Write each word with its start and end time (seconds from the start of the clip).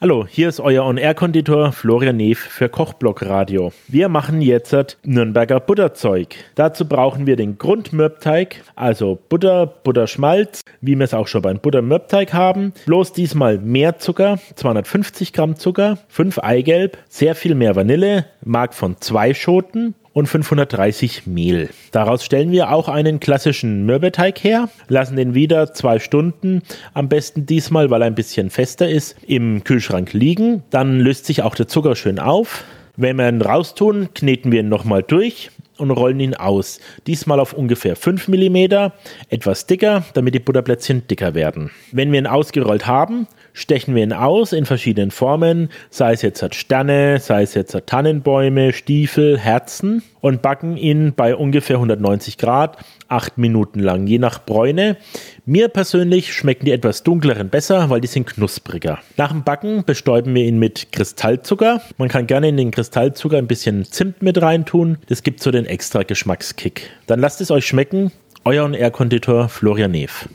Hallo, 0.00 0.24
hier 0.28 0.48
ist 0.48 0.60
euer 0.60 0.84
On-Air-Konditor 0.84 1.72
Florian 1.72 2.16
Neef 2.16 2.38
für 2.38 2.68
Kochblock 2.68 3.22
Radio. 3.26 3.72
Wir 3.88 4.08
machen 4.08 4.40
jetzt 4.40 4.96
Nürnberger 5.02 5.58
Butterzeug. 5.58 6.36
Dazu 6.54 6.86
brauchen 6.86 7.26
wir 7.26 7.34
den 7.34 7.58
Grundmürbteig, 7.58 8.62
also 8.76 9.18
Butter, 9.28 9.66
Butterschmalz, 9.66 10.60
wie 10.80 10.96
wir 10.96 11.02
es 11.02 11.14
auch 11.14 11.26
schon 11.26 11.42
beim 11.42 11.58
Buttermürbteig 11.58 12.32
haben. 12.32 12.74
Bloß 12.86 13.12
diesmal 13.12 13.58
mehr 13.58 13.98
Zucker, 13.98 14.38
250 14.54 15.32
Gramm 15.32 15.56
Zucker, 15.56 15.98
5 16.06 16.38
Eigelb, 16.38 16.98
sehr 17.08 17.34
viel 17.34 17.56
mehr 17.56 17.74
Vanille, 17.74 18.26
Mark 18.44 18.74
von 18.74 19.00
zwei 19.00 19.34
Schoten 19.34 19.96
und 20.18 20.26
530 20.26 21.28
Mehl. 21.28 21.70
Daraus 21.92 22.24
stellen 22.24 22.50
wir 22.50 22.72
auch 22.72 22.88
einen 22.88 23.20
klassischen 23.20 23.86
Mürbeteig 23.86 24.42
her, 24.42 24.68
lassen 24.88 25.14
den 25.14 25.34
wieder 25.34 25.72
zwei 25.72 26.00
Stunden, 26.00 26.62
am 26.92 27.08
besten 27.08 27.46
diesmal, 27.46 27.90
weil 27.90 28.02
er 28.02 28.08
ein 28.08 28.16
bisschen 28.16 28.50
fester 28.50 28.88
ist, 28.88 29.16
im 29.26 29.62
Kühlschrank 29.62 30.12
liegen. 30.12 30.64
Dann 30.70 30.98
löst 30.98 31.26
sich 31.26 31.42
auch 31.42 31.54
der 31.54 31.68
Zucker 31.68 31.94
schön 31.94 32.18
auf. 32.18 32.64
Wenn 32.96 33.14
wir 33.14 33.28
ihn 33.28 33.40
raustun, 33.40 34.08
kneten 34.12 34.50
wir 34.50 34.60
ihn 34.60 34.68
nochmal 34.68 35.04
durch 35.04 35.52
und 35.76 35.92
rollen 35.92 36.18
ihn 36.18 36.34
aus. 36.34 36.80
Diesmal 37.06 37.38
auf 37.38 37.52
ungefähr 37.52 37.94
5 37.94 38.26
mm, 38.26 38.90
etwas 39.28 39.66
dicker, 39.66 40.04
damit 40.14 40.34
die 40.34 40.40
Butterplätzchen 40.40 41.06
dicker 41.06 41.34
werden. 41.34 41.70
Wenn 41.92 42.10
wir 42.10 42.18
ihn 42.18 42.26
ausgerollt 42.26 42.88
haben, 42.88 43.28
stechen 43.58 43.94
wir 43.94 44.02
ihn 44.02 44.12
aus 44.12 44.52
in 44.52 44.66
verschiedenen 44.66 45.10
Formen, 45.10 45.68
sei 45.90 46.12
es 46.12 46.22
jetzt 46.22 46.54
Sterne, 46.54 47.18
sei 47.20 47.42
es 47.42 47.54
jetzt 47.54 47.76
Tannenbäume, 47.86 48.72
Stiefel, 48.72 49.38
Herzen 49.38 50.02
und 50.20 50.42
backen 50.42 50.76
ihn 50.76 51.12
bei 51.14 51.34
ungefähr 51.34 51.76
190 51.76 52.38
Grad 52.38 52.78
acht 53.08 53.38
Minuten 53.38 53.80
lang, 53.80 54.06
je 54.06 54.18
nach 54.18 54.44
Bräune. 54.44 54.96
Mir 55.46 55.68
persönlich 55.68 56.32
schmecken 56.32 56.66
die 56.66 56.72
etwas 56.72 57.02
dunkleren 57.02 57.48
besser, 57.48 57.90
weil 57.90 58.00
die 58.00 58.06
sind 58.06 58.26
knuspriger. 58.26 58.98
Nach 59.16 59.32
dem 59.32 59.42
Backen 59.42 59.84
bestäuben 59.84 60.34
wir 60.34 60.44
ihn 60.44 60.58
mit 60.58 60.92
Kristallzucker. 60.92 61.80
Man 61.96 62.08
kann 62.08 62.26
gerne 62.26 62.48
in 62.48 62.56
den 62.56 62.70
Kristallzucker 62.70 63.38
ein 63.38 63.46
bisschen 63.46 63.84
Zimt 63.84 64.22
mit 64.22 64.40
reintun. 64.40 64.98
Das 65.08 65.22
gibt 65.22 65.42
so 65.42 65.50
den 65.50 65.66
extra 65.66 66.02
Geschmackskick. 66.02 66.90
Dann 67.06 67.20
lasst 67.20 67.40
es 67.40 67.50
euch 67.50 67.66
schmecken. 67.66 68.12
Euer 68.44 68.64
und 68.64 68.74
Air 68.74 68.90
Konditor 68.90 69.48
Florian 69.48 69.90
Neef. 69.90 70.28